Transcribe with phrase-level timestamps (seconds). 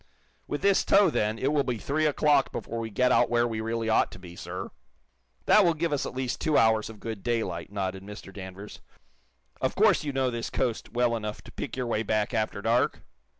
[0.47, 3.61] "With this tow, then, it will be three o'clock before we get out where we
[3.61, 4.71] really ought to be, sir."
[5.45, 8.33] "That will give us at least two hours of good daylight," nodded Mr.
[8.33, 8.81] Danvers.
[9.61, 13.03] "Of course you know this coast well enough to pick your way back after dark?"